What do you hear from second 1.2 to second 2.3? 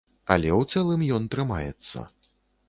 трымаецца.